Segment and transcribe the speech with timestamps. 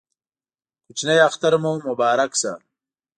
[0.85, 2.53] کوچینۍ اختر مو مبارک شه